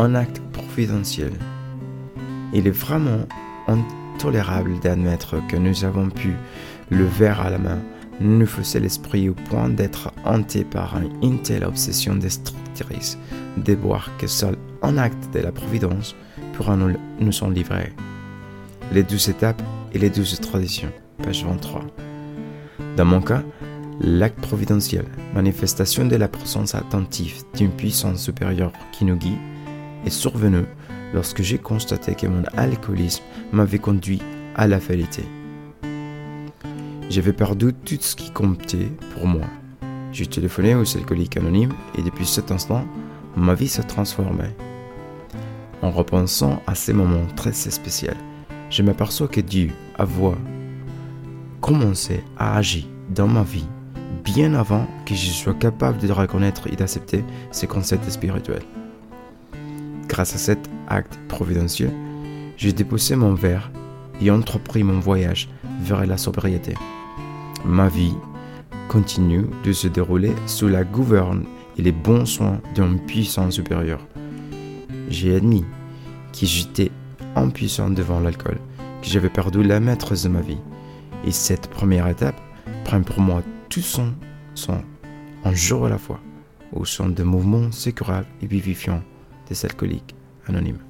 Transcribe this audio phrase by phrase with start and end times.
[0.00, 1.32] un acte providentiel.
[2.54, 3.26] Il est vraiment
[3.68, 6.34] intolérable d'admettre que nous avons pu,
[6.88, 7.78] le verre à la main,
[8.18, 13.18] nous faisait l'esprit au point d'être hanté par une telle obsession destructrice,
[13.58, 16.16] de voir que seul un acte de la providence
[16.54, 17.92] pourra nous, nous en livrer.
[18.92, 20.92] Les douze étapes et les douze traditions,
[21.22, 21.82] page 23.
[22.96, 23.42] Dans mon cas,
[24.00, 29.38] l'acte providentiel, manifestation de la présence attentive d'une puissance supérieure qui nous guide,
[30.04, 30.64] est survenu
[31.12, 34.22] lorsque j'ai constaté que mon alcoolisme m'avait conduit
[34.54, 35.20] à la faillite.
[37.08, 39.46] J'avais perdu tout ce qui comptait pour moi.
[40.12, 42.84] J'ai téléphoné aux alcooliques anonymes et depuis cet instant,
[43.36, 44.54] ma vie s'est transformée.
[45.82, 48.12] En repensant à ces moments très spéciaux,
[48.70, 50.38] je m'aperçois que Dieu a voix
[51.60, 53.66] commencé à agir dans ma vie
[54.24, 58.62] bien avant que je sois capable de reconnaître et d'accepter ces concepts spirituels.
[60.10, 61.92] Grâce à cet acte providentiel,
[62.56, 63.70] j'ai déposé mon verre
[64.20, 65.48] et entrepris mon voyage
[65.80, 66.74] vers la sobriété.
[67.64, 68.14] Ma vie
[68.88, 71.44] continue de se dérouler sous la gouverne
[71.78, 74.00] et les bons soins d'un puissant supérieur.
[75.08, 75.64] J'ai admis
[76.32, 76.90] que j'étais
[77.36, 78.58] impuissant devant l'alcool,
[79.02, 80.58] que j'avais perdu la maîtrise de ma vie.
[81.24, 82.40] Et cette première étape
[82.84, 84.12] prend pour moi tout son
[84.56, 84.82] son,
[85.44, 86.18] un jour à la fois,
[86.72, 89.04] au son de mouvements sécurables et vivifiants
[89.50, 90.14] des alcooliques
[90.46, 90.89] anonymes.